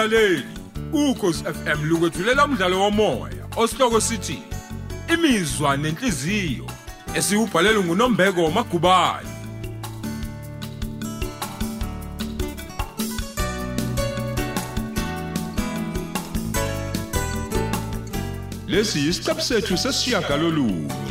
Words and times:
mlaleli 0.00 0.44
ukhosi 0.92 1.44
FM 1.44 1.84
lukwethulela 1.84 2.44
umdlalo 2.44 2.80
womoya 2.80 3.44
osihloko 3.56 4.00
sithi 4.00 4.42
imizwa 5.14 5.76
nenhliziyo 5.76 6.66
esiubhalelwe 7.14 7.84
nguNombeko 7.84 8.50
Magubane. 8.50 9.28
Lesi 18.68 18.98
yisiqebu 18.98 19.40
sethu 19.40 19.78
sesiyagalolunye. 19.78 21.09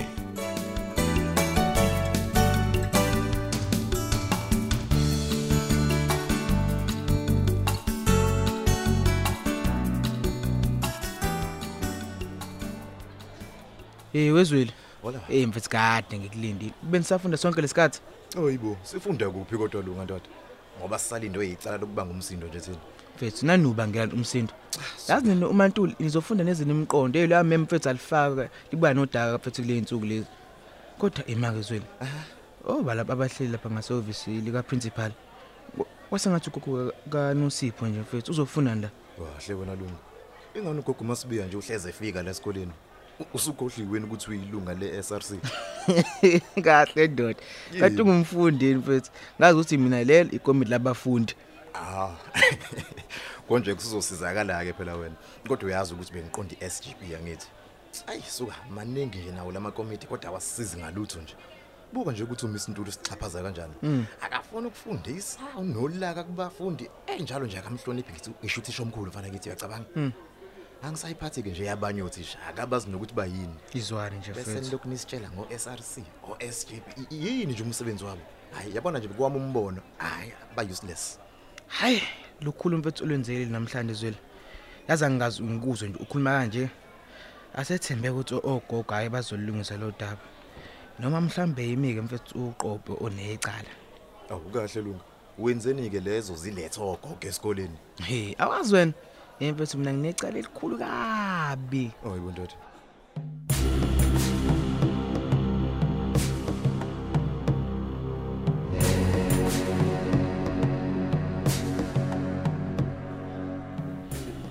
Eh 14.20 14.34
wezwile. 14.34 14.74
Hola. 15.02 15.20
Eh 15.30 15.48
mfethu 15.48 15.70
kade 15.70 16.20
ngikulindile. 16.20 16.72
Kube 16.80 16.98
nisafunda 16.98 17.38
sonke 17.38 17.62
lesikhathi. 17.62 18.02
Oyibo, 18.38 18.78
sifunda 18.84 19.30
kuphi 19.30 19.58
kodwa 19.58 19.82
lunga 19.82 20.04
ndoda? 20.04 20.26
Ngoba 20.80 21.00
sisalindwe 21.00 21.48
yicala 21.48 21.78
lokuba 21.78 22.06
ngumsindo 22.06 22.48
nje 22.48 22.60
thina. 22.60 22.78
Mfethu 23.16 23.46
nanuba 23.46 23.88
ngiyala 23.88 24.14
umsindo. 24.14 24.54
Yazi 25.08 25.28
nini 25.28 25.46
uMantuli 25.46 25.96
nizofunda 26.00 26.44
nezinye 26.44 26.72
imiqondo 26.72 27.20
eyo 27.20 27.28
la 27.28 27.44
mem 27.44 27.62
mfethu 27.62 27.90
alifaka 27.90 28.50
libuya 28.72 28.94
nodaka 28.94 29.38
mfethu 29.38 29.62
kule 29.62 29.78
insuku 29.78 30.06
lezi. 30.06 30.28
Kodwa 30.98 31.26
imake 31.26 31.62
zwile. 31.62 31.86
Oh 32.66 32.84
balapha 32.84 33.14
abahleli 33.14 33.52
lapha 33.52 33.70
ngasehhovisi 33.70 34.32
lika 34.32 34.64
principal. 34.64 35.12
Wasengathi 36.12 36.50
ukukho 36.50 36.92
kaNosipho 37.10 37.88
nje 37.88 38.00
mfethu 38.00 38.32
uzofuna 38.32 38.76
la. 38.76 38.90
Wahle 39.18 39.54
wena 39.54 39.76
lunga. 39.76 40.00
Ingani 40.56 40.80
ugogo 40.80 41.04
masibiya 41.04 41.46
nje 41.46 41.58
uhleze 41.58 41.90
efika 41.90 42.24
la 42.24 42.32
esikoleni. 42.32 42.72
U- 43.20 43.26
Usukhohliweni 43.34 44.06
ukuthi 44.06 44.32
uyilunga 44.32 44.74
le-SRC. 44.74 45.32
Kahle 46.64 47.08
ndoda. 47.08 47.40
Kanti 47.80 48.02
ungumfundi 48.02 48.76
mfethu. 48.76 49.12
Ngazi 49.40 49.56
ukuthi 49.56 49.78
mina 49.78 50.04
lelo 50.04 50.32
ikomiti 50.32 50.72
labafundi. 50.72 51.36
Ah. 51.74 52.16
Konje 53.48 53.74
kusizosizakala 53.76 54.64
ke 54.66 54.74
phela 54.74 54.96
wena. 54.96 55.16
Kodwa 55.48 55.68
uyazi 55.68 55.94
ukuthi 55.94 56.14
bengiqonda 56.14 56.56
iSGB 56.68 57.12
yangithi. 57.12 57.48
Ayi 58.08 58.22
suka 58.28 58.56
maningi 58.70 59.18
nje 59.18 59.32
nawo 59.32 59.52
lama 59.52 59.72
committee 59.72 60.08
kodwa 60.08 60.30
awasisizi 60.30 60.78
ngalutho 60.78 61.22
nje. 61.22 61.36
Buka 61.94 62.12
nje 62.12 62.24
ukuthi 62.24 62.46
uMiss 62.46 62.70
Ntuli 62.70 62.92
sichaphaza 62.92 63.44
kanjani. 63.44 63.74
Akafuna 64.22 64.68
ukufundisa 64.68 65.40
unolaka 65.58 66.24
kubafundi 66.24 66.90
enjalo 67.08 67.46
nje 67.46 67.58
akamhloniphi 67.58 68.12
ngithi 68.12 68.32
ngisho 68.44 68.62
uthisha 68.62 68.84
omkhulu 68.84 69.08
mfana 69.08 69.28
ngithi 69.30 69.50
uyacabanga. 69.50 69.86
Angisayiphathi 70.84 71.44
ke 71.44 71.50
nje 71.50 71.66
yabanye 71.66 72.02
othisha 72.04 72.38
akabazi 72.48 72.90
nokuthi 72.90 73.14
bayini. 73.14 73.56
Izwane 73.74 74.18
nje 74.18 74.34
Bese 74.34 74.52
mfethu. 74.52 74.72
lokhu 74.72 74.88
nisitshela 74.90 75.30
ngo 75.32 75.48
SRC 75.58 76.04
o 76.24 76.38
SGB 76.52 76.84
I- 77.12 77.16
yini 77.28 77.54
nje 77.54 77.64
umsebenzi 77.64 78.04
wabo. 78.04 78.22
Hayi 78.52 78.76
yabona 78.76 79.00
nje 79.00 79.08
kwami 79.08 79.38
umbono. 79.38 79.82
Hayi 79.98 80.34
ba 80.56 80.64
useless. 80.64 81.20
Hayi, 81.68 82.02
lukhulu 82.42 82.78
mfethu 82.78 83.04
olwenzekile 83.04 83.46
namhlanje 83.46 83.94
zwele. 83.94 84.18
Yazi 84.88 85.06
angazi 85.06 85.44
ngikuzwe 85.44 85.90
nje 85.90 86.00
ukhuluma 86.00 86.32
kanje. 86.32 86.70
Asethembe 87.56 88.10
ukuthi 88.10 88.36
ogogo 88.36 88.84
hayi 88.94 89.10
bazolungisa 89.10 89.78
lo 89.78 89.92
daba. 90.00 90.22
Noma 91.00 91.22
mhlambe 91.22 91.64
yimike 91.68 92.02
mfethu 92.02 92.48
uqobo 92.48 92.98
onecala. 93.02 93.70
Awu 94.30 94.50
kahle 94.50 94.82
lunga. 94.82 95.04
Wenzeni 95.38 95.90
ke 95.90 96.00
lezo 96.00 96.36
zilethe 96.36 96.82
ogogo 96.82 97.18
esikoleni. 97.22 97.78
Hey, 98.04 98.36
awazi 98.38 98.76
wena. 98.76 98.94
Yini 99.40 99.54
mfethu 99.54 99.78
mina 99.78 99.94
nginecala 99.94 100.38
elikhulu 100.38 100.78
kabi. 100.78 101.92
Oh 102.06 102.16
yibondoda. 102.16 102.54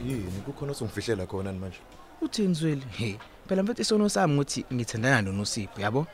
Yini 0.06 0.41
kukhona 0.47 0.72
osongifihlela 0.72 1.27
khona 1.27 1.53
ni 1.53 1.59
manje? 1.59 1.78
Uthini 2.21 2.54
zwele? 2.54 2.82
Hey, 2.91 3.15
phela 3.48 3.62
mfethu 3.62 3.82
isono 3.82 4.09
sami 4.09 4.34
ukuthi 4.34 4.65
ngithandana 4.72 5.22
noNosipho, 5.22 5.81
yabo? 5.81 6.06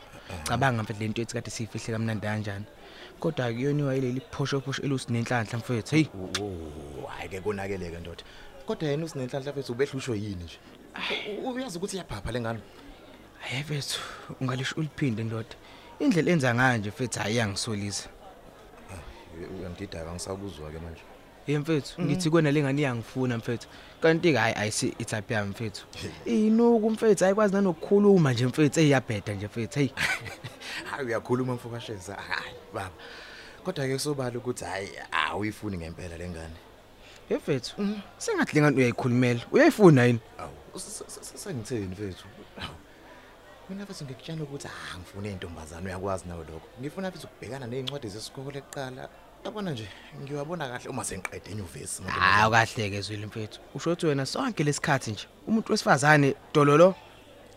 Cabanga 0.44 0.82
mfethu 0.82 1.00
lento 1.00 1.22
ethi 1.22 1.34
kade 1.34 1.50
siyifihle 1.50 1.92
kamnandi 1.92 2.26
kanjani. 2.26 2.64
Kodwa 3.20 3.52
kuyoniwa 3.52 3.96
ileli 3.96 4.20
phosho 4.20 4.60
phosho 4.60 4.82
elusinenhlanhla 4.82 5.58
mfethu. 5.58 5.94
Hey, 5.94 6.06
Oh, 6.40 7.06
hayi 7.06 7.28
ke 7.28 7.40
konakeleke 7.40 7.98
ndoda. 8.00 8.22
Kodwa 8.66 8.88
yena 8.88 9.04
usinenhlanhla 9.04 9.52
mfethu 9.52 9.72
ubehlushwe 9.72 10.18
yini 10.18 10.44
nje? 10.44 10.58
Uyazi 11.54 11.78
ukuthi 11.78 11.96
iyaphapha 11.96 12.32
lengane. 12.32 12.60
Hayi 13.40 13.62
mfethu, 13.62 14.00
ungalisho 14.40 14.74
uliphinde 14.76 15.24
ndoda. 15.24 15.54
Indlela 15.98 16.30
enza 16.30 16.54
ngayo 16.54 16.78
nje 16.78 16.88
mfethu 16.88 17.20
ayangisolisa. 17.20 18.08
Uyangidida 19.58 20.04
kangisakuzwa 20.04 20.70
ke 20.70 20.78
manje. 20.78 21.02
Hey 21.46 21.58
mfethu, 21.58 22.02
ngithi 22.02 22.30
kona 22.30 22.50
lengane 22.50 22.80
iyangifuna 22.80 23.38
mfethu. 23.38 23.68
Kanti 24.00 24.32
ke 24.32 24.38
hayi 24.38 24.54
ayisi 24.54 24.94
itype 24.98 25.34
yami 25.34 25.50
mfethu. 25.50 25.86
Inuku 26.24 26.90
mfethu 26.90 27.24
ayikwazi 27.24 27.54
nanokukhuluma 27.54 28.32
nje 28.32 28.46
mfethu 28.46 28.80
eyabheda 28.80 29.34
nje 29.34 29.46
mfethu. 29.46 29.78
Hey, 29.78 29.88
Hayi 30.90 31.06
uyakhuluma 31.06 31.54
mfokasheza. 31.54 32.14
Hayi 32.14 32.54
baba. 32.74 32.90
Kodwa 33.64 33.86
ke 33.86 33.92
kusobala 33.92 34.38
ukuthi 34.38 34.64
hayi 34.64 34.88
awuyifuni 35.12 35.76
ngempela 35.76 36.16
lengane. 36.16 36.73
Hey 37.28 37.36
mfethu, 37.36 37.74
sengathi 38.18 38.54
lengane 38.54 38.76
uyayikhulumela. 38.76 39.40
Uyayifuna 39.52 40.04
yini? 40.04 40.20
Awu 40.38 40.80
sengitheni 41.34 41.86
mfethu? 41.86 42.24
Mina 43.68 43.86
futhi 43.86 44.04
ngikutshela 44.04 44.42
ukuthi 44.42 44.68
ah 44.68 44.98
ngifuna 44.98 45.28
intombazana 45.28 45.86
uyakwazi 45.86 46.28
nawe 46.28 46.44
lokho. 46.44 46.68
Ngifuna 46.80 47.10
futhi 47.10 47.26
ukubhekana 47.26 47.66
nezincwadi 47.66 48.08
zesikole 48.08 48.58
eqala. 48.58 49.08
Yabona 49.44 49.70
nje 49.70 49.88
ngiwabona 50.22 50.68
kahle 50.68 50.88
uma 50.90 51.04
sengiqede 51.04 51.50
enyuvesi 51.50 52.02
Hayi 52.02 52.50
kahleke 52.50 53.00
zwile 53.00 53.26
mfethu. 53.26 53.60
Usho 53.74 53.90
ukuthi 53.90 54.06
wena 54.06 54.26
sonke 54.26 54.64
lesikhathi 54.64 55.10
nje 55.10 55.26
umuntu 55.48 55.72
wesifazane 55.72 56.34
dololo. 56.54 56.94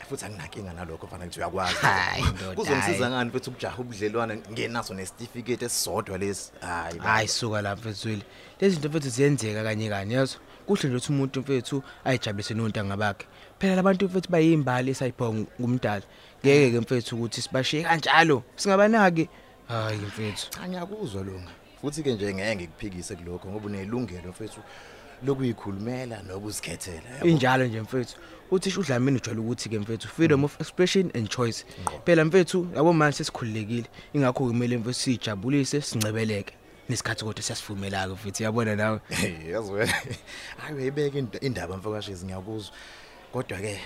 Futhi 0.10 0.26
anginankinga 0.26 0.74
nalokho 0.74 1.08
mfana 1.08 1.26
ngithi 1.26 1.40
uyakwazi. 1.40 1.76
Hayi, 1.76 2.24
Kuzongisiza 2.56 3.10
ngani 3.10 3.32
futhi 3.32 3.50
ukujaha 3.50 3.78
ubudlelwane 3.82 4.36
ngenaso 4.52 4.94
nesitifiketi 4.94 5.66
esisodwa 5.66 6.18
lesi. 6.18 6.52
Hayi. 6.62 7.00
Hayi 7.00 7.28
suka 7.28 7.62
lapha 7.62 7.90
mfethu. 7.90 8.24
Lezi 8.60 8.76
zinto 8.76 8.90
mfethu 8.90 9.10
ziyenzeka 9.10 9.64
kanye 9.64 9.90
kanye 9.90 10.16
yazo. 10.16 10.38
Kuhle 10.66 10.90
nje 10.90 10.98
ukuthi 10.98 11.12
umuntu 11.12 11.40
mfethu 11.40 11.84
ayijabulise 12.06 12.54
nontanga 12.54 12.98
bakhe. 12.98 13.26
Phela 13.60 13.76
labantu 13.76 14.06
mfethu 14.06 14.32
bayimbali 14.32 14.92
esayibhonga 14.92 15.46
ngumdala. 15.62 16.06
Ngeke 16.44 16.72
ke 16.72 16.80
mfethu 16.80 17.16
ukuthi 17.16 17.42
sibashiye 17.42 17.84
kanjalo. 17.84 18.44
Singabanaki. 18.56 19.30
Hayi 19.68 19.98
mfethu. 19.98 20.50
Cha 20.50 20.68
ngiyakuzwa 20.68 21.24
longa. 21.24 21.52
Futhi 21.82 22.04
ke 22.04 22.14
nje 22.14 22.34
ngeke 22.34 22.56
ngikuphikise 22.56 23.16
kulokho 23.16 23.50
ngoba 23.50 23.66
unelungelo 23.66 24.30
mfethu 24.30 24.62
lokuyikhulumela 25.26 26.22
nokuzikhethela 26.24 27.10
yabo. 27.10 27.28
Injalo 27.28 27.66
nje 27.66 27.82
mfethu. 27.82 28.16
Uthisha 28.52 28.80
uDlamini 28.80 29.18
ujwayele 29.18 29.42
ukuthi 29.42 29.70
ke 29.70 29.80
mfethu 29.80 30.08
freedom 30.08 30.44
of 30.44 30.62
expression 30.62 31.12
and 31.16 31.30
choice. 31.30 31.66
Phela 32.06 32.26
mfethu 32.26 32.68
yabo 32.76 32.94
manje 32.94 33.18
sesikhululekile. 33.18 33.86
Ingakho 34.14 34.48
kumele 34.48 34.78
mfethu 34.78 34.94
sijabulise 34.94 35.82
sincebeleke. 35.82 36.54
Nesikhathi 36.90 37.26
kodwa 37.26 37.44
siyasivumela 37.44 38.08
ke 38.08 38.14
mfethu 38.14 38.44
yabona 38.44 38.76
nawe. 38.76 39.00
Yazi 39.52 39.72
wena. 39.72 39.94
Hayi 40.58 40.76
uyayibeka 40.76 41.18
ind- 41.20 41.46
indaba 41.46 41.78
mfokashezi 41.78 42.26
ngiyakuzwa. 42.26 42.74
Kodwa 43.34 43.58
ke 43.60 43.80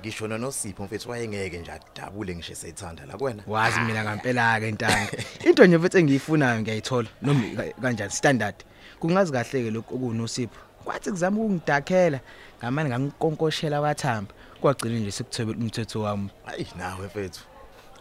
ngisho 0.00 0.28
noNosipho 0.28 0.84
mfethu 0.84 1.10
wayengeke 1.10 1.58
nje 1.58 1.72
adabule 1.72 2.36
ngisho 2.36 2.54
seyithanda 2.54 3.06
la 3.06 3.16
kuwena. 3.18 3.42
Wazi 3.46 3.80
mina 3.80 4.04
ngempela 4.04 4.60
ke 4.60 4.68
intanga. 4.68 5.10
Into 5.46 5.66
nje 5.66 5.78
mfethu 5.78 5.98
engiyifunayo 5.98 6.60
ngiyayithola 6.60 7.08
noma 7.22 7.42
ka- 7.56 7.80
kanjani 7.82 8.10
standard. 8.12 8.54
Kungazi 9.00 9.32
kahle 9.32 9.62
ke 9.64 9.70
lokho 9.70 9.94
okunosipho. 9.94 10.60
Kwathi 10.86 11.10
kuzama 11.10 11.40
ukungidakhela 11.40 12.20
ngamani 12.58 12.88
ngamkonkoshela 12.90 13.80
wathamba. 13.80 14.32
Kwagcina 14.60 14.98
nje 14.98 15.10
sikuthwebela 15.10 15.58
umthetho 15.58 16.00
wami. 16.00 16.30
Hayi 16.44 16.66
nawe 16.78 17.06
mfethu. 17.06 17.40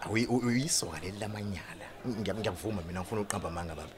Awu 0.01 0.13
uyisoka 0.37 0.99
leli 0.99 1.19
lamanyala. 1.19 1.85
Ngiyam- 2.07 2.39
Ngiyavuma 2.39 2.81
mina 2.87 2.99
ngifuna 3.01 3.21
uqamba 3.21 3.49
manga 3.49 3.75
baba. 3.75 3.89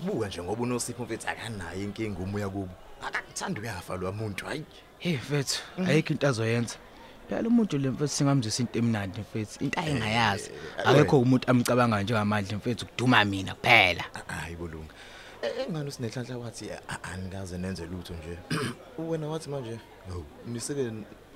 Buka 0.00 0.28
nje 0.28 0.42
ngoba 0.42 0.62
uNosipho 0.62 1.04
mfethu 1.04 1.28
akanayo 1.28 1.82
inkinga 1.82 2.18
umuya 2.18 2.48
kubo. 2.48 2.72
Akakuthanda 3.06 3.60
uyafa 3.60 3.96
lo 3.96 4.12
muntu 4.12 4.46
hayi. 4.46 4.64
Hey 4.98 5.16
mfethu, 5.16 5.60
ayikho 5.86 6.12
into 6.12 6.28
azoyenza. 6.28 6.76
Phela 7.28 7.48
umuntu 7.48 7.78
le 7.78 7.90
mfethu 7.90 8.08
singamzisa 8.08 8.62
into 8.62 8.78
emnandi 8.78 9.20
mfethu. 9.20 9.64
Into 9.64 9.80
ayingayazi. 9.80 10.50
Akekho 10.84 11.20
umuntu 11.20 11.50
amcabanga 11.50 12.02
njengamandla 12.02 12.56
mfethu 12.56 12.86
kuduma 12.86 13.24
mina 13.24 13.54
kuphela. 13.54 14.04
Hayi 14.26 14.56
bolunga. 14.56 14.94
Engani 15.68 15.88
usinehlanhla 15.88 16.38
wathi 16.38 16.70
"A- 16.70 17.02
anikaze 17.02 17.58
nenze 17.58 17.86
lutho 17.86 18.14
nje. 18.14 18.38
Wena 19.10 19.28
wathi 19.28 19.50
manje, 19.50 19.78
no, 20.08 20.24
niseke 20.46 20.92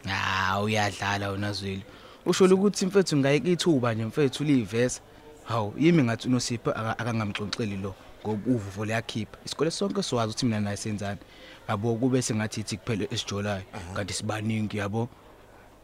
Ah 0.08 0.60
uyadlala 0.62 1.30
wona 1.30 1.52
zweli. 1.52 1.82
Usho 2.26 2.44
ukuthi 2.44 2.86
mfethu 2.86 3.16
ngayike 3.16 3.52
ithuba 3.52 3.94
nje 3.94 4.04
mfethu 4.04 4.44
livesa. 4.44 5.00
Hawu 5.44 5.74
yimi 5.78 6.02
ngathi 6.02 6.28
unosipho 6.28 6.70
aka- 6.70 6.98
akangamxoxeli 6.98 7.76
lo 7.76 7.94
ngoba 8.22 8.50
uvuvo 8.50 8.84
liyakhipha. 8.84 9.38
Isikole 9.44 9.70
sonke 9.70 10.02
siwazi 10.02 10.30
ukuthi 10.30 10.46
mina 10.46 10.60
naye 10.60 10.76
senzani. 10.76 11.20
yabo 11.68 11.94
kube 11.94 12.22
sengathi 12.22 12.60
ithi 12.60 12.76
kuphela 12.76 13.06
esijolayo 13.10 13.62
kanti 13.94 14.14
sibaningi 14.14 14.78
yabo 14.78 15.08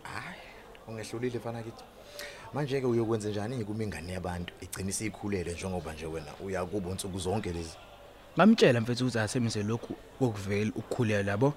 hayi 0.02 0.40
ungehlulile 0.88 1.38
fana 1.40 1.62
kithi 1.62 1.84
manje 2.54 2.80
ke 2.80 2.86
uyokwenza 2.86 3.28
njani 3.28 3.64
kuma 3.64 3.84
ingane 3.84 4.12
yabantu 4.12 4.54
igcina 4.60 4.90
isikhulele 4.90 5.52
njengoba 5.52 5.92
nje 5.92 6.06
wena 6.06 6.32
uyakubo 6.44 6.90
insuku 6.90 7.18
zonke 7.18 7.52
lezi 7.52 7.76
ngamtshela 8.36 8.80
mfethu 8.80 9.04
ukuthi 9.04 9.18
asemise 9.18 9.62
lokhu 9.62 9.94
kokuvela 10.18 10.70
ukukhulela 10.76 11.30
yabo 11.30 11.54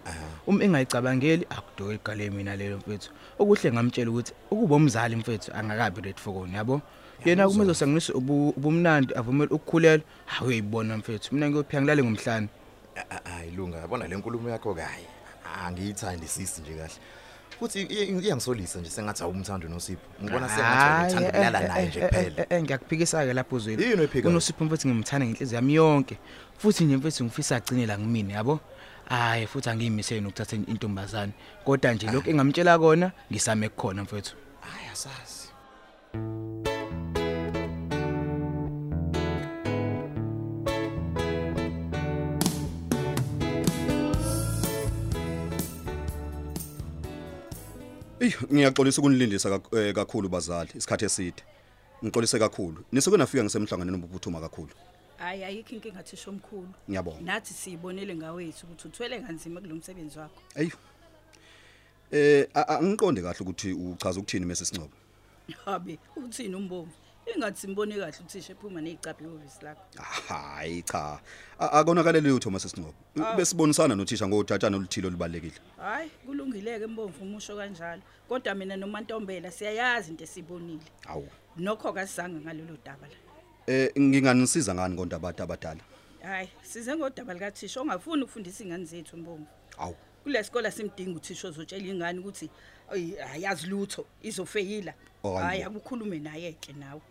uma 0.47 0.63
engayicabangeli 0.63 1.45
akudoke 1.49 1.95
igale 1.95 2.29
mina 2.29 2.55
lelo 2.55 2.77
mfethu. 2.77 3.11
Okuhle 3.39 3.71
ngamtshela 3.71 4.11
ukuthi 4.11 4.33
ukuba 4.51 4.75
umzali 4.75 5.15
mfethu 5.15 5.51
angakabi 5.53 6.01
ready 6.01 6.19
for 6.19 6.33
kona 6.33 6.57
yabo? 6.57 6.81
Yena 7.25 7.47
kumele 7.49 7.71
usangisa 7.71 8.13
ubumnandi 8.13 9.13
avumela 9.15 9.51
ukukhulela 9.51 10.03
awuyibona 10.39 10.97
mfethu 10.97 11.35
mina 11.35 11.49
ngiyophiya 11.49 11.81
ngilale 11.81 12.03
ngomhlanje 12.03 12.49
A- 12.95 13.15
a- 13.15 13.29
hayi 13.29 13.51
lunga 13.51 13.77
yabona 13.77 14.07
le 14.07 14.15
nkulumo 14.15 14.49
yakho 14.49 14.73
kayi? 14.75 15.05
Angiyithandi 15.65 16.27
sisi 16.27 16.61
nje 16.61 16.73
kahle. 16.73 16.93
Futhi 17.59 17.81
i- 17.81 18.03
i- 18.03 18.19
iyangisolisa 18.25 18.79
nje 18.79 18.89
sengathi 18.89 19.23
awumthando 19.23 19.67
nosipho 19.67 20.01
ngibona 20.23 20.49
sengathi 20.49 21.15
uthanda 21.15 21.29
ukulala 21.29 21.59
naye 21.67 21.87
nje 21.87 21.99
kuphela. 22.01 22.61
ngiyakuphikisa 22.61 23.25
ke 23.25 23.33
lapho 23.33 23.55
oyiphikayo? 23.55 24.29
unosipho 24.29 24.65
mfethu 24.65 24.87
ngimthanda 24.87 25.25
ngenhliziyo 25.25 25.55
yami 25.55 25.73
yonke. 25.73 26.17
Futhi 26.57 26.83
nje 26.85 26.97
mfethu 26.97 27.23
ngifisa 27.25 27.55
agcine 27.55 27.85
la 27.85 27.97
ngimini 27.99 28.33
yabo? 28.33 28.59
Hayi 29.09 29.47
futhi 29.47 29.69
angiyimisele 29.69 30.21
nokuthatha 30.21 30.55
intombazane. 30.55 31.31
Kodwa 31.65 31.93
nje 31.93 32.07
lokho 32.11 32.29
engamtshela 32.29 32.79
kona 32.79 33.11
ngisame 33.31 33.69
kukhona 33.69 34.03
mfethu. 34.03 34.35
Hayi 34.61 34.87
asazi. 34.93 35.49
Ey 48.29 48.35
ngiyaxolisa 48.53 49.01
ukunilindisa 49.01 49.49
kak- 49.49 49.73
eh, 49.77 49.93
kakhulu 49.93 50.29
bazali 50.29 50.69
isikhathi 50.75 51.05
eside. 51.05 51.43
Ngixolise 52.03 52.39
kakhulu. 52.39 52.83
Nisuke 52.91 53.17
nafika 53.17 53.43
ngisemhlanganweni 53.43 53.97
obuphuthuma 53.97 54.39
kakhulu. 54.41 54.73
hayi 55.17 55.43
ayikho 55.43 55.75
inkinga 55.75 56.03
thisha 56.03 56.29
omkhulu 56.31 56.69
Ngiyabonga. 56.89 57.21
nathi 57.21 57.53
siyibonele 57.53 58.15
ngawethu 58.15 58.65
ukuthi 58.67 58.87
uthwele 58.87 59.19
kanzima 59.19 59.61
kulo 59.61 59.75
msebenzi 59.75 60.19
wakho 60.19 60.41
Ayu. 60.55 60.71
Eh 62.11 62.47
a- 62.53 62.61
a- 62.67 62.79
angiqonde 62.79 63.21
kahle 63.21 63.39
ukuthi 63.41 63.73
uchaza 63.73 64.19
ukuthini 64.19 64.45
mase 64.45 64.65
singcobo. 64.65 64.93
habe 65.65 65.99
uthini 66.15 66.55
umbomvu 66.55 66.91
ingathi 67.35 67.59
simbone 67.61 67.95
kahle 67.95 68.17
uthisha 68.25 68.53
ephuma 68.53 68.81
nezicaphi 68.81 69.23
ihhovisi 69.23 69.59
lakho 69.65 69.81
Hayi 70.27 70.81
cha. 70.83 71.19
A- 71.59 71.71
Akonakale 71.71 72.21
lutho 72.21 72.49
mase 72.49 72.69
singcobo. 72.69 72.95
Besibonisana 73.37 73.95
nothisha 73.95 74.27
ngothatshana 74.27 74.77
oluthilo 74.77 75.07
olubalekile. 75.07 75.53
hayi 75.77 76.09
kulungileke 76.25 76.87
mbomvu 76.87 77.23
umusho 77.23 77.55
kanjalo 77.57 78.01
kodwa 78.27 78.55
mina 78.55 78.75
nomantombela 78.77 79.51
siyayazi 79.51 80.11
into 80.11 80.23
esibonile 80.23 80.81
Awu. 81.07 81.27
nokho 81.57 81.93
kasizange 81.93 82.39
ngalolu 82.39 82.77
daba 82.85 83.07
la 83.07 83.15
Eh 83.67 83.91
nginganisiza 83.99 84.73
ngani 84.75 84.95
konke 84.95 85.15
abantu 85.15 85.43
abadala? 85.43 85.81
hayi 86.23 86.49
size 86.61 86.95
ngodaba 86.95 87.33
likathisha 87.33 87.81
ongafuni 87.81 88.23
ukufundisa 88.23 88.63
ingane 88.63 88.85
zethu 88.85 89.17
mbomvu 89.17 89.47
Awu. 89.77 89.95
kule 90.23 90.43
sikole 90.43 90.71
simdinga 90.71 91.17
uthisha 91.17 91.47
ozotshela 91.47 91.85
ingane 91.87 92.19
ukuthi 92.19 92.49
"Oyi, 92.91 93.19
ayazi 93.19 93.67
lutho 93.67 94.05
izofeyila 94.21 94.93
Oh, 95.23 95.35
hayi 95.37 95.61
hayibo. 95.61 95.69
akukhulume 95.79 96.19
naye 96.19 96.53
ke 96.53 96.73
nawe 96.73 97.01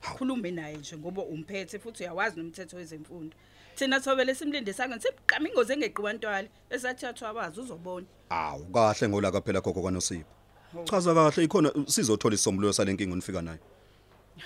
khulume 0.00 0.50
naye 0.50 0.76
nje 0.76 0.96
ngoba 0.96 1.22
umphethe 1.22 1.78
futhi 1.78 2.02
uyawazi 2.02 2.36
nomthetho 2.40 2.76
wezemfundo. 2.76 3.36
Thina 3.74 4.00
thobele 4.00 4.34
simlinde 4.34 4.72
sangani 4.72 5.02
sibuqama 5.02 5.48
ingozi 5.48 5.72
engeqiwantwala 5.72 6.48
esathathwa 6.70 7.28
abazi 7.28 7.60
uzobona. 7.60 8.06
Awu 8.30 8.64
kahle 8.64 9.08
ngolaka 9.08 9.40
phela 9.40 9.60
khokho 9.60 9.80
kwaNosipho. 9.80 10.24
Chaza 10.84 11.14
kahle 11.14 11.44
ikhona 11.44 11.72
sizothola 11.86 12.34
isombululo 12.34 12.72
salenkinga 12.72 13.12
onifika 13.12 13.42
nayo. 13.42 13.58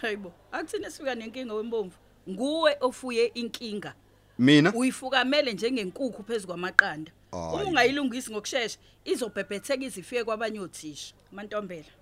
hayibo 0.01 0.33
akuthina 0.53 0.91
sifika 0.91 1.15
nenkinga 1.15 1.55
wembomvu. 1.55 1.99
Nguwe 2.29 2.77
ofuye 2.81 3.27
inkinga. 3.27 3.95
Mina? 4.39 4.73
Uyifukamele 4.75 5.53
njengenkukhu 5.53 6.23
phezulu 6.23 6.47
kwamaqanda. 6.47 7.13
Uma 7.33 7.57
Hayi. 7.57 7.69
ungayilungisi 7.69 8.31
ngokusheshsha 8.31 8.79
izobhebhetheka 9.05 9.85
izifike 9.85 10.25
kwabanye 10.25 10.61
othisha. 10.61 11.15
Mantombela 11.33 11.93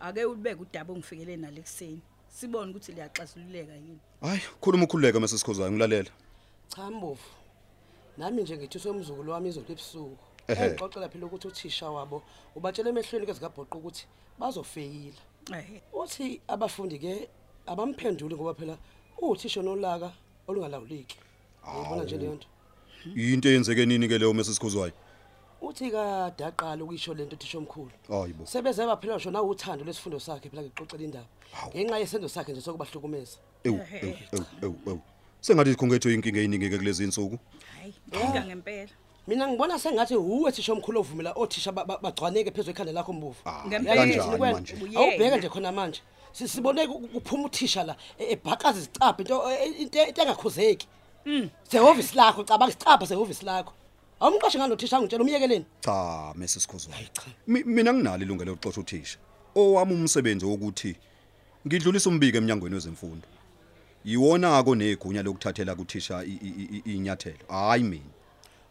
ake 0.00 0.24
ulibeke 0.24 0.62
udaba 0.62 0.92
ongifikele 0.92 1.36
nalo 1.36 1.58
ekseni 1.58 2.00
sibone 2.36 2.70
ukuthi 2.70 2.92
liyaxazululeka 2.92 3.74
yini? 3.84 4.00
Hayi 4.20 4.40
khuluma 4.60 4.84
ukhululeka 4.84 5.20
mase 5.20 5.38
sikhozayo 5.38 5.72
ngilalela. 5.72 6.10
cha 6.68 6.90
mbovu. 6.90 7.28
Nami 8.18 8.42
nje 8.42 8.56
ngithi 8.56 8.78
somzukulu 8.78 9.32
wami 9.32 9.48
izolo 9.48 9.66
ebusuku 9.72 10.24
Ehhe. 10.48 10.64
engixoxela 10.64 11.08
phela 11.08 11.26
ukuthi 11.26 11.48
uthisha 11.48 11.90
wabo 11.90 12.22
ubatshela 12.56 12.88
emehlweni 12.90 13.26
kezikabhoqa 13.26 13.78
ukuthi 13.78 14.04
bazofeyila. 14.38 15.22
Ehe. 15.58 15.82
Uthi 15.92 16.40
abafundi 16.48 16.98
ke 16.98 17.28
abamphenduli 17.66 18.34
ngoba 18.34 18.54
phela 18.54 18.74
uthisha 19.22 19.62
nolaka 19.62 20.10
olungalawuleki. 20.48 21.16
Uyibona 21.66 22.04
nje 22.04 22.16
leyo 22.18 22.34
nto? 22.34 22.48
Into 23.16 23.48
eyenzeke 23.48 23.86
nini 23.86 24.08
ke 24.08 24.18
leyo 24.18 24.34
mase 24.34 24.54
sikhozwayo? 24.54 24.92
Uthi 25.68 25.90
kade 25.90 26.44
aqala 26.44 26.84
ukuyisho 26.84 27.14
lento 27.14 27.36
uthisha 27.36 27.58
omkhulu 27.58 27.90
Hayibo. 28.08 28.46
sebeze 28.46 28.86
baphela 28.86 29.14
ngisho 29.14 29.30
nawe 29.30 29.46
uthando 29.48 29.84
lesifundo 29.84 30.20
sakhe 30.20 30.48
phela 30.50 30.62
ngixoxela 30.62 31.04
indaba 31.04 31.26
ngenxa 31.74 31.98
yesenzo 31.98 32.28
sakhe 32.28 32.52
nje 32.52 32.60
sokubahlukumeza 32.60 33.38
Ewu 33.64 33.80
ewu 34.02 34.14
ewu 34.32 34.44
ewu 34.62 34.76
ewu. 34.86 35.00
Sengathi 35.40 35.70
ikhongetho 35.72 36.10
inkinga 36.10 36.38
eyiningi 36.40 36.70
ke 36.70 36.78
kulezi 36.78 37.04
insuku. 37.04 37.38
hayi 37.80 37.94
inga 38.12 38.44
ngempela 38.46 38.90
mina 39.26 39.48
ngibona 39.48 39.78
sengathi 39.78 40.16
uwe 40.16 40.52
thisha 40.52 40.72
omkhulu 40.72 41.00
ovumela 41.00 41.32
othisha 41.36 41.72
ba- 41.72 41.84
ba- 41.84 41.98
bagcwaneke 41.98 42.50
phezulu 42.50 42.70
ekhanda 42.76 42.92
lakho 42.92 43.12
mbuvu 43.12 43.40
Ngempela. 43.68 43.96
kanjani 43.96 44.38
manje? 44.38 44.74
Uyena. 44.82 45.00
awubheka 45.00 45.36
nje 45.36 45.48
khona 45.48 45.72
manje 45.72 46.00
Si- 46.32 46.48
sibone 46.48 46.86
ku- 46.86 46.98
kuphuma 47.14 47.46
uthisha 47.46 47.84
la 47.84 47.96
e- 48.18 48.32
ebhaqaza 48.34 48.78
izicapha 48.78 49.22
into 49.22 49.36
e- 49.50 49.82
into 49.82 49.98
into 50.08 50.22
engakhuzeki 50.22 50.86
sehhovisi 51.70 52.16
lakho 52.16 52.44
cabanga 52.44 52.72
isicapha 52.72 53.06
sehhovisi 53.06 53.44
lakho 53.44 53.72
awumqashe 54.20 54.58
ngalo 54.58 54.76
thisha 54.76 55.00
ngitshela 55.00 55.22
umyekeleni 55.24 55.64
Cha 55.80 56.32
mase 56.36 56.60
sikhozwayo. 56.60 56.96
Hayi, 56.96 57.08
cha. 57.12 57.22
Mi- 57.46 57.64
Mina 57.64 57.92
nginalo 57.92 58.22
ilungelo 58.24 58.52
lokuxoxa 58.52 58.80
uthisha. 58.80 59.18
Owami 59.54 59.94
umsebenzi 59.94 60.44
wokuthi 60.46 60.96
ngidlulisa 61.66 62.10
umbiko 62.10 62.38
eminyangweni 62.38 62.74
wezemfundo. 62.74 63.26
Yiwona 64.04 64.58
ako 64.58 64.74
negunya 64.74 65.22
lokuthathela 65.22 65.74
kuthisha 65.74 66.24
i- 66.24 66.38
i- 66.48 66.82
i- 66.86 66.94
inyathelo. 66.96 67.44
Hayi 67.48 67.82
mina. 67.82 68.10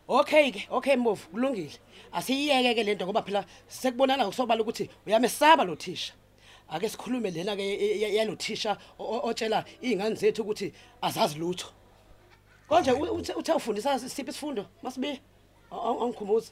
okay 0.08 0.52
ke 0.52 0.68
okay 0.70 0.96
mbovu 0.96 1.28
kulungile 1.32 1.72
asiyiyeke 2.12 2.76
ke 2.76 2.84
lento 2.84 3.06
ngoba 3.08 3.22
phela 3.24 3.46
sekubonana 3.68 4.24
ngokusobala 4.28 4.62
ukuthi 4.62 4.90
uyamesaba 5.08 5.64
lo 5.64 5.76
thisha 5.76 6.14
ake 6.70 6.90
sikhulume 6.90 7.32
lena 7.32 7.56
ke 7.56 7.64
yalo 8.14 8.36
thisha 8.36 8.78
o- 9.00 9.04
o- 9.04 9.22
otshela 9.30 9.64
izingane 9.82 10.16
zethu 10.16 10.42
ukuthi 10.44 10.74
azazi 11.02 11.40
lutho 11.40 11.68
konje 12.68 12.92
u- 12.92 13.16
uthe 13.16 13.34
uthe 13.34 13.54
ufundisa 13.54 13.98
siphi 14.00 14.30
isifundo 14.30 14.66
masibe 14.84 15.22
angikhumbuza 16.02 16.52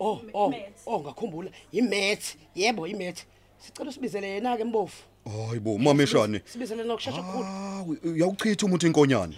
oh 0.00 0.20
oh 0.34 0.50
Maths. 0.50 0.82
oh 0.86 1.00
ngakhumbula 1.00 1.50
imath 1.72 2.36
yebo 2.54 2.86
imath 2.86 3.20
sicela 3.58 3.90
usibizele 3.90 4.28
yena 4.28 4.56
ke 4.56 4.64
mbovu 4.64 4.96
Hayibo 5.24 5.78
mameshane. 5.78 6.40
sibizele 6.44 6.84
nokusheshsha 6.84 7.20
okukhulu 7.20 7.44
Ah 7.46 7.82
uyawuchitha 8.04 8.66
umuntu 8.66 8.86
inkonyane. 8.86 9.36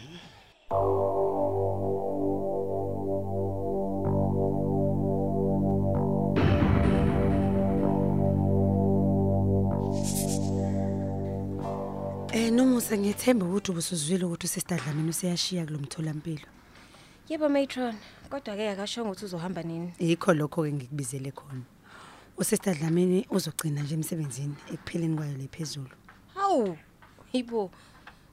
Eh 12.33 12.51
nomusa 12.53 12.99
ngiyethemba 12.99 13.47
ukuthi 13.47 13.71
ubusuzwile 13.71 14.25
ukuthi 14.25 14.47
usister 14.47 14.79
Dlamini 14.81 15.11
useyashiya 15.11 15.67
kulomtholampilo. 15.67 16.58
Yebo 17.29 17.49
matron, 17.49 17.95
kodwa 18.31 18.57
ke 18.57 18.71
akashongo 18.71 19.11
ukuthi 19.11 19.25
uzohamba 19.25 19.63
nini. 19.63 19.93
Yikho 20.01 20.33
lokho 20.35 20.63
ke 20.63 20.73
ngikubizele 20.73 21.31
khona. 21.31 21.63
Usister 22.39 22.75
Dlamini 22.75 23.27
uzogcina 23.31 23.83
nje 23.83 23.95
emsebenzini 23.95 24.55
ekupheleni 24.73 25.17
kwayo 25.17 25.37
lephezulu. 25.37 25.91
Hawu. 26.35 26.79
Yibo. 27.33 27.71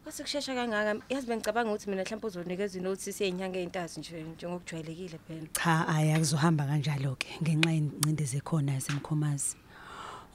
Kwase 0.03 0.23
kushesha 0.23 0.55
kangaka. 0.55 1.01
Yazi 1.09 1.27
bengicabanga 1.27 1.71
ukuthi 1.71 1.89
mina 1.89 2.03
mhlawumbe 2.03 2.27
uzonikeza 2.27 2.79
inotice 2.79 3.25
yenyanga 3.25 3.59
ezintathu 3.59 3.99
nje 3.99 4.23
njengokujwayelekile 4.23 5.19
phela. 5.27 5.47
Cha 5.51 5.87
ayakuzohamba 5.87 6.65
kanjalo 6.65 7.15
ke 7.19 7.27
ngenxa 7.43 7.71
yencindezi 7.71 8.37
ekhona 8.37 8.79
yasemkhomazi. 8.79 9.57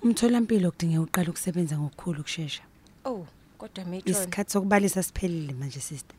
Umtholampilo 0.03 0.71
kudinga 0.71 1.01
uqala 1.01 1.31
ukusebenza 1.31 1.79
ngokukhulu 1.79 2.23
kusheshsha. 2.23 2.63
Oh, 3.05 3.27
kodwa 3.61 3.85
matron. 3.85 4.17
Isikhathi 4.17 4.53
sokubalisa 4.53 5.03
siphelile 5.03 5.53
manje 5.53 5.81
sister. 5.81 6.17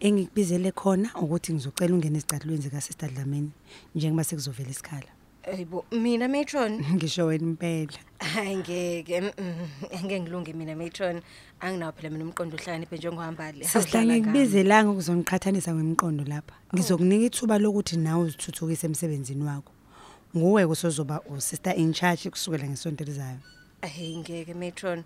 Engikubizele 0.00 0.72
khona 0.72 1.08
ukuthi 1.14 1.52
ngizocela 1.52 1.94
ungene 1.94 2.18
ezicatulweni 2.18 2.62
zika 2.62 2.80
sister 2.80 3.10
Dlamini 3.10 3.50
njengoba 3.94 4.24
sekuzovela 4.24 4.70
isikhala. 4.70 5.10
Hayibo, 5.42 5.84
mina 5.92 6.28
matron. 6.28 6.84
Ngisho 6.94 7.26
wena 7.26 7.44
impela. 7.44 7.98
hayi 8.18 8.56
ngeke 8.56 9.20
mm, 9.20 9.30
mm, 9.38 9.68
angeke 9.92 10.20
ngilunge 10.20 10.52
mina 10.52 10.76
matron 10.76 11.22
anginawo 11.60 11.92
phela 11.92 12.10
mina 12.10 12.24
umqondo 12.24 12.56
ohlakaniphe 12.56 12.96
njengohambali 12.96 13.64
Sister 13.64 14.04
ngikubizelanga 14.04 14.90
ukuzoniqhathanisa 14.90 15.74
ngemiqondo 15.74 16.24
lapha. 16.24 16.54
Ngizokunika 16.74 17.24
ithuba 17.24 17.58
lokuthi 17.58 17.96
nawe 17.96 18.24
uzithuthukise 18.24 18.86
emsebenzini 18.86 19.44
wakho. 19.44 19.72
Nguwe 20.36 20.66
kusozoba 20.66 21.20
usister 21.20 21.74
in 21.76 21.92
charge 21.92 22.30
kusukela 22.30 22.68
ngesonto 22.68 23.04
elizayo. 23.04 23.38
hayi 23.82 24.16
ngeke 24.16 24.54
matron 24.54 25.04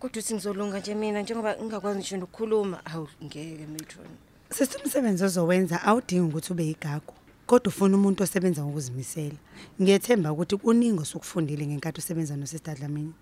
kodwa 0.00 0.18
uthi 0.20 0.34
ngizolunga 0.34 0.78
nje 0.78 0.94
mina 0.94 1.22
njengoba 1.22 1.56
ngingakwazi 1.56 1.98
ngisho 1.98 2.16
ukukhuluma 2.16 2.86
awu 2.86 3.08
ngeke 3.24 3.66
matron 3.66 4.12
Sister 4.50 4.80
umsebenzi 4.84 5.24
ozowenza 5.24 5.82
awudingi 5.82 6.28
ukuthi 6.28 6.52
ube 6.52 6.70
igagu. 6.70 7.14
Kodwa 7.46 7.68
ufuna 7.68 7.96
umuntu 7.96 8.22
osebenza 8.22 8.62
ngokuzimisela. 8.62 9.38
Ngiyethemba 9.82 10.32
ukuthi 10.32 10.56
kuningi 10.56 11.02
osukufundile 11.02 11.66
ngenkathi 11.66 11.98
usebenza 11.98 12.36
noSister 12.36 12.74
Dlamini. 12.74 13.12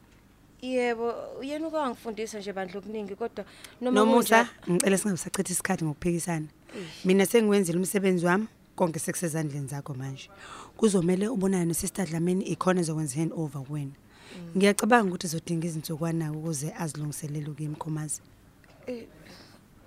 yebo 0.63 1.15
yena 1.43 1.67
uke 1.69 1.77
wangifundisa 1.77 2.39
nje 2.39 2.53
bandla 2.53 2.79
okuningi 2.79 3.15
kodwa 3.15 3.45
noma 3.81 4.01
Nomusa 4.01 4.49
ngicela 4.71 4.99
singabusachitha 4.99 5.53
isikhathi 5.53 5.85
ngokuphikisana. 5.85 6.47
Mina 7.05 7.27
sengiwenzile 7.27 7.79
umsebenzi 7.79 8.27
wami 8.27 8.47
konke 8.77 8.99
sekusezandleni 8.99 9.69
zakho 9.69 9.95
manje. 9.95 10.29
Kuzomela 10.77 11.33
ubonane 11.33 11.65
noSister 11.65 12.07
Dlamini 12.07 12.45
ikhona 12.45 12.81
ezokwenza 12.81 13.17
hand 13.17 13.33
over 13.37 13.63
kuwena. 13.63 13.93
Ngiyacabanga 14.57 15.09
ukuthi 15.11 15.27
izodinga 15.27 15.67
izinsukwana 15.67 16.33
ukuze 16.33 16.69
azilungiselele 16.83 17.49
ukuyimkhomazi. 17.51 18.21
Eh, 18.87 19.07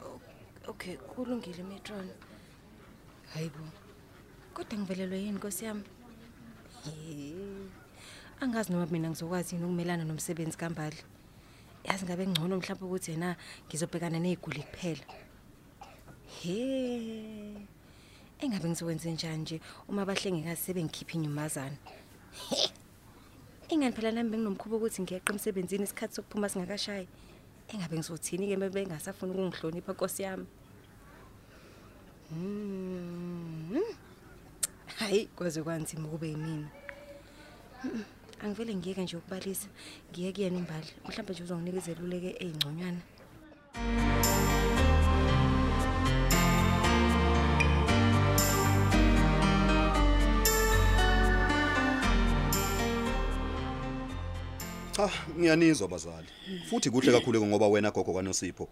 o- 0.04 0.20
okay 0.72 0.96
kulungile 0.98 1.64
matron 1.64 2.08
hayibo 3.34 3.60
kodwa 4.54 4.78
ngivelelwe 4.80 5.18
yini 5.20 5.38
nkosi 5.38 5.66
yami 5.66 5.84
Ye. 6.86 7.34
angazi 8.42 8.72
noma 8.72 8.86
mina 8.92 9.10
ngizokwazi 9.10 9.56
yini 9.56 9.66
ukumelana 9.66 10.04
nomsebenzi 10.04 10.58
kambali 10.58 10.98
yazi 11.84 12.06
ngabe 12.06 12.28
ngcono 12.28 12.58
mhlawumbe 12.58 12.86
ukuthi 12.86 13.12
yena 13.12 13.36
ngizobhekana 13.68 14.20
neziguli 14.20 14.64
kuphela 14.64 15.06
he 16.42 17.68
engabe 18.42 18.68
ngizokwenze 18.70 19.12
njani 19.12 19.42
nje 19.42 19.62
uma 19.88 20.02
abahlengikazi 20.02 20.62
sebengikhipha 20.62 21.14
inyumazana 21.18 21.78
He. 22.50 22.72
ingani 23.70 23.94
phela 23.96 24.12
nami 24.12 24.30
benginomkhuba 24.32 24.76
ukuthi 24.78 25.02
ngiyeqa 25.02 25.34
emsebenzini 25.34 25.84
isikhathi 25.84 26.16
sokuphuma 26.16 26.50
singakashayi. 26.50 27.08
Engabe 27.68 27.96
ngizothini 27.98 28.48
ke 28.48 28.56
bengasafuna 28.56 29.32
ukungihlonipha 29.34 29.92
nkosi 29.94 30.24
yami? 30.24 30.46
Mm. 32.32 33.84
hayi 35.00 35.26
kwaze 35.36 35.64
kwanzima 35.64 36.08
kube 36.08 36.28
yimina. 36.30 36.70
Angivele 38.42 38.76
ngiyeke 38.76 39.02
nje 39.04 39.18
ukubalisa. 39.18 39.68
Ngiye 40.12 40.32
kuyena 40.32 40.58
umbali. 40.58 40.92
Mhlawumbe 41.06 41.34
nje 41.34 41.44
uzonginikeza 41.44 41.92
eluleke 41.92 42.36
eyingconywana 42.40 43.02
Cha, 54.98 55.10
ngiyanizwa 55.40 55.88
bazali. 55.88 56.28
Futhi 56.70 56.90
kuhle 56.90 57.12
kakhulu 57.12 57.46
ngoba 57.48 57.68
wena 57.68 57.92
gogo 57.92 58.14
kaNosipho 58.14 58.68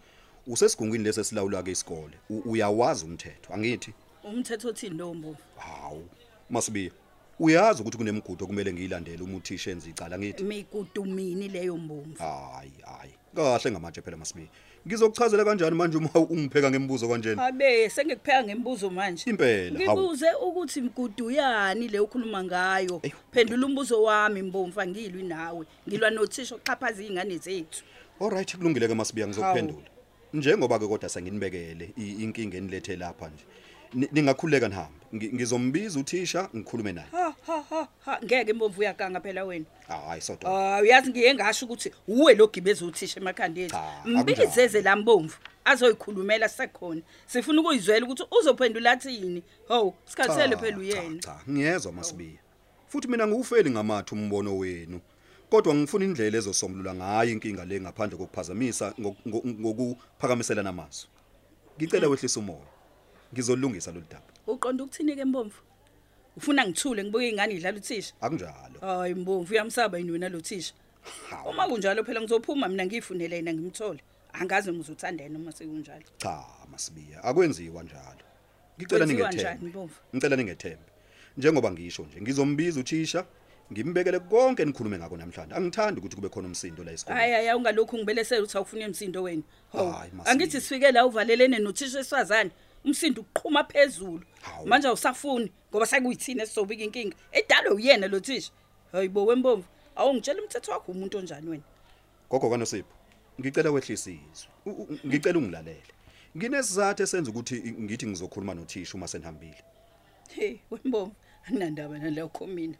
usesigungwini 0.47 1.03
lesi 1.03 1.19
esilawulwa 1.19 1.63
ke 1.63 1.71
isikole. 1.71 2.17
U- 2.29 2.41
Uyawazi 2.51 3.05
umthetho, 3.05 3.53
angithi? 3.53 3.93
umthetho 4.23 4.69
othini 4.69 4.97
lo 4.97 5.13
mbovu 5.13 5.37
Hawu. 5.57 6.07
Masibiya. 6.49 6.91
Uyazi 7.39 7.81
ukuthi 7.81 7.97
kunemigudu 7.97 8.43
okumele 8.45 8.73
ngiyilandele 8.73 9.23
uma 9.23 9.37
uthisha 9.37 9.71
enza 9.71 9.89
icala 9.89 10.17
ngithi? 10.19 10.43
mikudumini 10.43 11.47
leyo 11.47 11.77
mbomvu 11.77 12.17
Hayi, 12.19 12.71
hayi. 12.85 13.13
Kahle 13.35 13.71
ngamatshe 13.71 14.01
phela 14.01 14.17
Masibiya. 14.17 14.47
Ngizokuchazela 14.87 15.45
kanjani 15.45 15.75
manje 15.75 15.97
uma 15.97 16.09
ungipheka 16.29 16.69
ngemibuzo 16.71 17.07
kanjena? 17.07 17.45
abe 17.45 17.89
sengikupheka 17.89 18.43
ngemibuzo 18.43 18.89
manje 18.89 19.29
Impela, 19.29 19.79
hawu. 19.85 19.99
ngibuze 20.01 20.25
ukuthi 20.33 20.81
mguduyani 20.81 21.87
le 21.87 21.99
ukhuluma 21.99 22.43
ngayo 22.43 23.01
phendula 23.31 23.65
umbuzo 23.65 24.03
wami 24.03 24.41
mbomvu 24.41 24.81
angilwi 24.81 25.23
nawe 25.23 25.65
ngilwa 25.89 26.09
nothisha 26.09 26.55
oxhaphaza 26.55 27.03
izingane 27.03 27.37
zethu 27.37 27.83
Alright, 28.21 28.57
kulungile 28.57 28.87
ke 28.87 28.93
Masibiya 28.95 29.27
ngizokuphendula. 29.27 29.87
Njengoba 30.33 30.79
ke 30.79 30.87
kodwa 30.87 31.09
senginibekele 31.09 31.91
i- 31.97 32.23
inkinga 32.23 32.57
enilethe 32.57 32.95
lapha 32.95 33.27
nje. 33.27 33.43
Ni- 33.93 34.09
Ningakhuleka 34.11 34.67
nihambe. 34.67 34.99
Ngi- 35.13 35.33
Ngizombiza 35.33 35.99
uthisha 35.99 36.49
ngikhulume 36.55 36.91
naye. 36.91 37.07
ha 37.11 37.33
ha 37.47 37.63
ha 37.69 37.87
ha 38.05 38.19
ngeke 38.23 38.53
mbomvu 38.53 38.79
uyaganga 38.81 39.19
phela 39.21 39.43
wena 39.45 39.65
Hayi 39.87 40.21
sodo. 40.21 40.47
Ah 40.47 40.81
uyazi 40.81 41.09
ngiye 41.09 41.33
ngasho 41.35 41.65
ukuthi 41.65 41.91
uwe 42.07 42.33
lo 42.35 42.47
gibeza 42.47 42.85
uthisha 42.85 43.19
emakhanda 43.19 43.61
ethu 43.61 43.75
Cha, 43.75 44.01
mbizeze 44.05 44.81
la 44.81 44.95
mbomvu 44.95 45.37
azoyikhulumela 45.65 46.49
sekhona 46.49 47.01
sifuna 47.27 47.61
ukuyizwela 47.61 48.05
ukuthi 48.05 48.23
uzophendula 48.39 48.91
athini 48.91 49.43
ho 49.67 49.93
sikhathele 50.05 50.57
phela 50.57 50.77
uyena 50.77 51.19
Cha, 51.21 51.39
ngiyezwa 51.49 51.91
Masibiya. 51.91 52.39
Futhi 52.87 53.07
mina 53.07 53.27
ngiwufeli 53.27 53.69
ngamathu 53.69 54.15
umbono 54.15 54.57
wenu. 54.57 54.99
Kodwa 55.49 55.75
ngifuna 55.75 56.05
indlela 56.05 56.37
ezosombulula 56.37 56.93
ngayo 56.95 57.31
inkinga 57.31 57.65
le 57.65 57.79
ngaphandle 57.81 58.17
kokuphazamisa 58.17 58.93
ngo- 58.99 59.15
ngo- 59.27 59.45
ngokuphakamisela 59.61 60.63
namazwi. 60.63 61.07
Ngicela 61.77 62.07
wehlisa 62.07 62.39
umoya. 62.39 62.74
Ngizolungisa 63.35 63.91
lo 63.91 64.01
daba. 64.09 64.23
uqonda 64.47 64.83
ukuthini 64.83 65.15
ke 65.15 65.25
mbomvu 65.25 65.59
ufuna 66.37 66.65
ngithule 66.67 67.03
ngibuke 67.03 67.29
ingane 67.29 67.53
idlala 67.55 67.77
uthisha 67.77 68.13
Akunjalo. 68.21 68.79
hayi 68.81 69.13
mbomvu 69.13 69.53
uyamsaba 69.53 69.97
yini 69.97 70.11
wena 70.11 70.29
lo 70.29 70.39
thisha 70.41 70.73
uma 71.49 71.67
kunjalo 71.67 72.03
phela 72.03 72.21
ngizophuma 72.21 72.67
mina 72.67 72.85
ngiyifunele 72.85 73.35
yena 73.35 73.53
ngimthole 73.53 73.99
angazi 74.33 74.67
noma 74.71 74.79
uzothanda 74.79 75.23
yena 75.23 75.39
uma 75.39 75.51
sekunjalo 75.51 76.05
Cha, 76.17 76.43
Masibiya, 76.71 77.23
akwenziwa 77.23 77.83
njalo. 77.83 78.23
Ngicela 78.79 79.05
Kwenziwa 79.05 79.31
njani, 79.31 79.43
ningethembe. 79.43 79.69
Mbovu? 79.69 79.93
Ngicela 80.15 80.35
ningethembe. 80.35 80.89
Njengoba 81.37 81.71
ngisho 81.71 82.03
nje, 82.03 82.21
ngizombiza 82.21 82.79
uthisha, 82.79 83.25
ngimbekele 83.73 84.19
konke 84.19 84.61
enikhulume 84.63 84.97
ngako 84.97 85.17
namhlanje. 85.17 85.55
Angithandi 85.55 85.99
ukuthi 85.99 86.15
kube 86.15 86.29
khona 86.29 86.47
umsindo 86.47 86.83
la 86.83 86.91
esikoleni. 86.91 87.21
hayi 87.21 87.33
hayi 87.33 87.57
ungalokhu 87.57 87.97
ngibelesela 87.97 88.41
ukuthi 88.41 88.57
awufuni 88.57 88.85
umsindo 88.85 89.23
wena 89.23 89.41
ho 89.71 89.91
Hayi, 89.91 90.11
Masibiya. 90.11 90.25
angithi 90.31 90.61
sifike 90.61 90.91
la 90.91 91.05
uvalelene 91.05 91.59
nothisha 91.59 91.99
esifazane 91.99 92.51
umsindo 92.85 93.21
uqhuma 93.21 93.63
phezulu 93.63 94.23
Hawu. 94.41 94.67
manje 94.67 94.87
awusafuni 94.87 95.51
ngoba 95.71 95.85
sekuyithini 95.85 96.41
esizobika 96.41 96.83
inkinga 96.83 97.15
edalwe 97.31 97.73
uyena 97.75 98.07
lo 98.07 98.19
thisha 98.19 98.51
hayibo 98.91 99.25
wembomvu 99.25 99.65
awungitshela 99.95 100.41
umthetho 100.41 100.71
wakho 100.71 100.91
umuntu 100.91 101.17
onjani 101.17 101.49
wena 101.49 101.63
Gogo 102.29 102.49
kaNosipho, 102.49 102.89
ngicela 103.39 103.71
wehlisa 103.71 104.09
izwi. 104.11 104.49
U- 104.65 104.69
u- 104.71 104.99
Ngicela 105.07 105.37
ungilalele. 105.39 105.83
Nginesizathu 106.37 107.03
esenza 107.03 107.31
ukuthi 107.31 107.55
i- 107.57 107.71
ngithi 107.83 108.07
ngizokhuluma 108.07 108.53
nothisha 108.53 108.93
uma 108.97 109.07
senihambile. 109.07 109.61
Hey, 110.29 110.57
wembomvu, 110.71 111.15
anginandaba 111.47 111.97
nalokho 111.99 112.47
mina. 112.47 112.75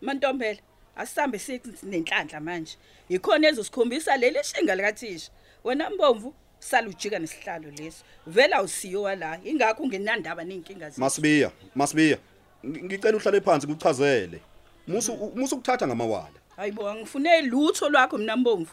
Mantombela, 0.00 0.60
asihambe 0.96 1.38
sinenhlanhla 1.38 2.40
manje. 2.40 2.76
Yikhona 3.08 3.48
ezosikhombisa 3.48 4.16
leli 4.16 4.38
shinga 4.44 4.74
likathisha. 4.74 5.30
Wena 5.64 5.90
mbomvu, 5.90 6.34
sala 6.62 6.88
ujika 6.88 7.18
nesihlalo 7.18 7.70
leso. 7.70 8.04
Vela 8.26 8.62
usiyo 8.62 9.02
wala, 9.02 9.38
ingakho 9.44 9.82
ungenandaba 9.82 10.44
nenkinga 10.44 10.90
zethu. 10.90 11.00
Masibiya, 11.00 11.50
Masibiya. 11.74 12.18
ngi- 12.64 12.82
Ngicela 12.84 13.16
uhlale 13.16 13.40
phansi 13.40 13.66
ngikuchazele. 13.66 14.40
Musu 14.86 15.12
musu 15.34 15.54
ukuthatha 15.56 15.86
ngamawala. 15.86 16.38
Hayibo, 16.56 16.88
angifune 16.88 17.42
lutho 17.42 17.88
lwakho 17.88 18.18
mina 18.18 18.36
mbomvu. 18.36 18.70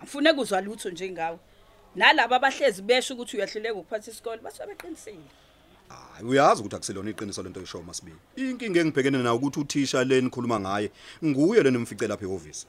Angifune 0.00 0.32
kuzwa 0.32 0.60
lutho 0.60 0.90
njengawe. 0.90 1.38
Nalabo 1.94 2.34
abahlezi 2.34 2.82
besho 2.82 3.14
ukuthi 3.14 3.36
uyahluleka 3.36 3.74
ukuphatha 3.74 4.10
isikole, 4.10 4.40
basobe 4.42 4.74
beqinisile. 4.74 5.28
Hayi 5.88 6.26
uyazi 6.28 6.60
ukuthi 6.60 6.76
akuselona 6.76 7.10
iqiniso 7.10 7.42
lento 7.42 7.60
eshoyo 7.62 7.84
Masibiya. 7.84 8.16
Inkinga 8.36 8.80
engibhekene 8.80 9.18
nayo 9.18 9.36
ukuthi 9.36 9.60
uthisha 9.60 10.04
le 10.04 10.20
nikhuluma 10.20 10.60
ngaye 10.60 10.90
nguye 11.24 11.62
lena 11.62 11.78
nimfice 11.78 12.06
lapha 12.08 12.24
ehovisi. 12.24 12.66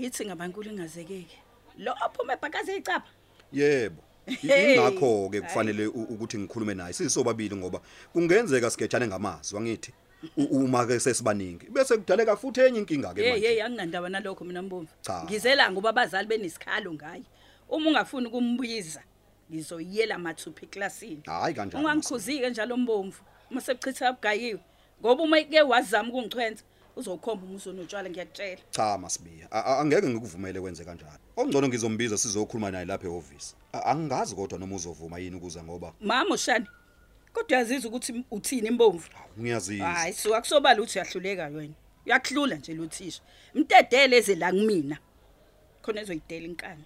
Yithi 0.00 0.26
ngabankulu 0.26 0.70
ingazekeke. 0.70 1.38
Lo 1.78 1.92
aphuma 2.04 2.32
ebhakaze 2.32 2.76
icapha. 2.76 3.08
Yebo. 3.52 4.02
Hey. 4.26 4.76
Ingakho 4.76 5.28
ke 5.32 5.40
kufanele 5.40 5.86
u- 5.86 6.02
ukuthi 6.14 6.38
ngikhulume 6.38 6.74
naye 6.74 6.92
sisobabili 6.92 7.56
ngoba 7.56 7.80
kungenzeka 8.12 8.70
sigejane 8.70 9.06
ngamazwi 9.06 9.58
angithi. 9.58 9.92
U- 10.36 10.64
Uma 10.64 10.86
ke 10.86 11.00
sesibaningi 11.00 11.66
bese 11.70 11.96
kudaleka 11.96 12.36
futhi 12.36 12.60
enye 12.60 12.78
inkinga 12.80 13.14
ke 13.14 13.22
Hey 13.22 13.30
manje. 13.32 13.46
hey 13.48 13.62
anginandaba 13.62 14.08
nalokho 14.08 14.44
mina 14.44 14.62
Mbomvu. 14.62 14.92
Cha. 15.02 15.22
Ngizela 15.24 15.70
ngoba 15.72 15.90
abazali 15.90 16.28
benisikhalo 16.28 16.92
ngaye. 16.94 17.22
Uma 17.68 17.88
ungafuni 17.90 18.26
ukumbuyiza 18.26 19.02
ngizoyela 19.52 20.18
mathupha 20.18 20.62
eclassini. 20.66 21.22
Hayi 21.26 21.54
kanjalo. 21.54 21.84
Ungangikhuzike 21.84 22.50
njalo 22.50 22.76
Mbomvu. 22.76 23.22
Uma 23.50 23.60
sekuchitha 23.60 24.08
abugayiwe. 24.08 24.60
Ngoba 25.00 25.22
uma 25.22 25.40
ke 25.42 25.62
wazama 25.62 26.08
ukungichwenza 26.08 26.62
uzokhomba 26.98 27.46
umuso 27.46 27.72
notshwala 27.72 28.10
ngiyakutshela. 28.10 28.60
Cha 28.70 28.98
Masibiya, 28.98 29.48
a- 29.52 29.64
a- 29.64 29.78
angeke 29.80 30.08
ngikuvumele 30.08 30.60
kwenze 30.60 30.84
kanjalo. 30.84 31.18
Okungcono 31.36 31.68
ngizombiza 31.68 32.18
sizokhuluma 32.18 32.70
naye 32.70 32.84
lapha 32.84 33.06
ehovisi. 33.06 33.54
A- 33.72 33.84
Angazi 33.84 34.34
kodwa 34.34 34.58
noma 34.58 34.76
uzovuma 34.76 35.18
yini 35.18 35.36
ukuza 35.36 35.62
ngoba 35.64 35.92
Mama 36.00 36.34
ushani. 36.34 36.66
Kodwa 37.32 37.58
yaziza 37.58 37.88
ukuthi 37.88 38.24
uthini 38.30 38.70
Mbomvu? 38.70 39.08
ngiyazizwa. 39.40 39.86
Hayi 39.88 40.12
siwa 40.12 40.40
kusobala 40.40 40.80
ukuthi 40.82 40.98
uyahluleka 40.98 41.46
wena. 41.46 41.74
uyakhulula 42.06 42.56
nje 42.56 42.74
lo 42.74 42.86
thisha 42.86 43.22
mtedele 43.54 44.16
eze 44.16 44.34
la 44.34 44.50
kumina 44.50 44.98
khona 45.82 46.00
ezoyidela 46.00 46.46
inkani 46.46 46.84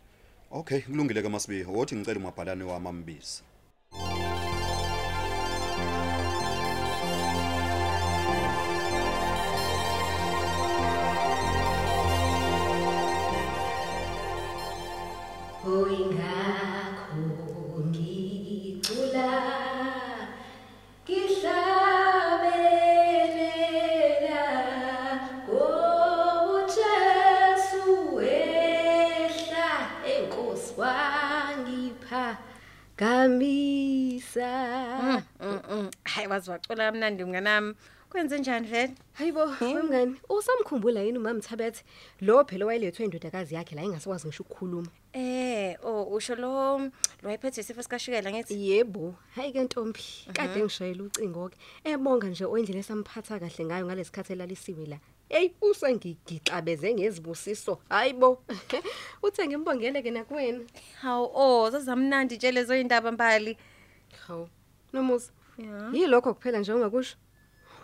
Okay, 0.55 0.81
kulungile 0.81 1.23
ke 1.23 1.29
masibiya. 1.29 1.69
Wothi 1.69 1.95
ngicela 1.97 2.21
umabhalane 2.21 2.65
wami 2.65 2.89
ambisi. 2.89 3.43
Hayi 36.05 36.27
wazi 36.29 36.51
wacula 36.51 36.85
kamnandi 36.93 37.25
mnganami 37.25 37.75
kwenze 38.11 38.39
njani 38.39 38.67
vele 38.67 38.95
Hayibo 39.13 39.41
wemngani 39.61 40.17
usamkhumbula 40.29 41.01
yini 41.01 41.19
umama 41.19 41.41
Thabethe 41.41 41.85
lo 42.21 42.45
phela 42.45 42.67
wayelethwe 42.67 43.05
indodakazi 43.05 43.55
yakhe 43.55 43.75
la 43.75 43.83
engasikwazi 43.83 44.27
ngisho 44.27 44.43
ukukhuluma 44.43 44.89
eh 45.13 45.77
oh 45.83 46.05
usho 46.05 46.35
lo 46.35 46.79
lo 46.79 46.91
wayephethe 47.23 47.61
isifo 47.61 47.83
sikashukela 47.83 48.31
ngithi 48.31 48.71
Yebo, 48.71 49.15
hayi 49.35 49.53
ke 49.53 49.65
Ntombi, 49.65 50.01
kade 50.33 50.61
ngishayela 50.61 51.05
ucingo 51.05 51.49
ke. 51.49 51.57
Ebonga 51.85 52.29
nje 52.29 52.45
oyindlela 52.45 52.81
esamphatha 52.81 53.41
kahle 53.41 53.65
ngayo 53.65 53.87
ngalesikhathi 53.87 54.33
elalisiwe 54.33 54.87
la. 54.87 54.99
Hey, 55.29 55.51
usengigixabeze 55.61 56.95
ngezibusiso. 56.95 57.79
Hayibo. 57.89 58.43
Uthe 59.23 59.47
ngimbongele 59.47 60.03
ke 60.03 60.11
nakuwena. 60.11 60.65
hawu 61.01 61.31
oh 61.35 61.71
zazamnandi 61.71 62.37
nje 62.37 62.53
lezo 62.53 62.77
indaba 62.77 63.13
mbali 63.13 63.57
Hawu. 64.27 64.49
Nomusa. 64.93 65.33
Ya 65.59 65.91
Yilokho 65.93 66.35
kuphela 66.35 66.59
nje 66.59 66.73
ungakusho. 66.73 67.17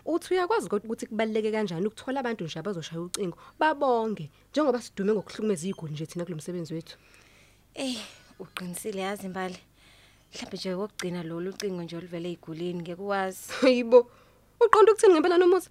Uthi 0.05 0.35
uyakwazi 0.35 0.69
kodwa 0.69 0.87
ukuthi 0.87 1.07
kubaleke 1.07 1.51
kanjani 1.53 1.87
ukuthola 1.87 2.21
abantu 2.21 2.45
nje 2.45 2.59
abazoshaya 2.59 3.01
ucingo 3.01 3.39
babonge 3.59 4.31
njengoba 4.51 4.81
sidume 4.81 5.13
ngokuhlukumeza 5.13 5.69
igoli 5.69 5.93
nje 5.93 6.07
thina 6.07 6.25
kulomsebenzi 6.25 6.75
wethu. 6.75 6.97
eh 7.75 7.99
uqinisile 8.39 9.01
yazi 9.01 9.27
imbali 9.27 9.59
mhlawumbe 10.33 10.57
nje 10.57 10.75
wokugcina 10.75 11.23
lo 11.23 11.41
lucingo 11.41 11.83
nje 11.83 11.97
oluvele 11.97 12.33
igulini 12.33 12.83
ngeke 12.83 13.03
uwazi 13.03 13.53
Hayibo. 13.61 14.11
Uqonda 14.61 14.93
ukuthini 14.93 15.13
ngempela 15.13 15.39
nomusa? 15.39 15.71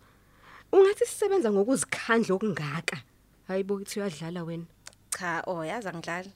Ungathi 0.72 1.06
sisebenza 1.06 1.52
ngokuzikhandla 1.52 2.36
okungaka. 2.36 2.98
Hayibo 3.48 3.74
uthi 3.74 4.00
uyadlala 4.00 4.44
wena. 4.44 4.66
cha 5.18 5.44
oh 5.48 5.64
yazi 5.66 5.88
angidlali 5.90 6.32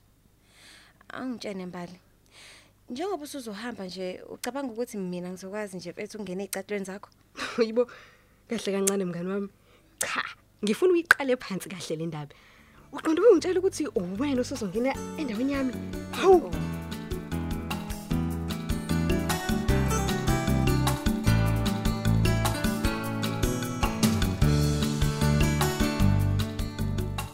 angitshene 1.13 1.65
mbali 1.65 1.99
njengoba 2.91 3.23
usuzohamba 3.23 3.85
nje 3.85 4.21
ucabanga 4.29 4.73
ukuthi 4.73 4.97
mina 4.97 5.29
ngizokwazi 5.29 5.77
nje 5.77 5.91
mfethu 5.91 6.17
ukungena 6.17 6.43
ezicatulweni 6.43 6.85
zakho 6.85 7.09
Yibo 7.67 7.87
kahle 8.49 8.71
kancane 8.73 9.05
mngani 9.05 9.29
wami. 9.29 9.49
Cha, 9.99 10.23
ngifuna 10.63 10.93
uyiqale 10.93 11.37
phansi 11.37 11.69
kahle 11.69 11.95
le 11.95 12.05
ndaba. 12.05 12.33
Uqonda 12.91 13.21
ungitshela 13.21 13.59
ukuthi 13.59 13.87
uwena 13.95 14.41
usuzongena 14.41 14.91
endaweni 15.17 15.53
yami. 15.53 15.73
Hawu. 16.11 16.51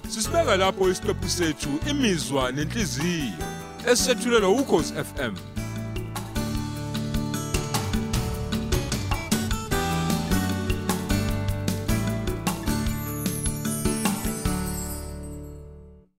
Sisibeka 0.09 0.57
lapho 0.57 0.89
isiqephu 0.89 1.29
sethu 1.29 1.69
imizwa 1.89 2.51
nenhliziyo 2.51 3.56
esethulelwa 3.91 4.49
ukhozi 4.49 4.93
FM 4.93 5.33